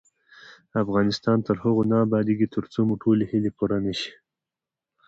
افغانستان 0.83 1.37
تر 1.47 1.55
هغو 1.63 1.83
نه 1.91 1.97
ابادیږي، 2.05 2.47
ترڅو 2.55 2.79
مو 2.87 2.95
ټولې 3.03 3.23
هیلې 3.31 3.51
پوره 3.57 3.77
نشي. 3.85 4.11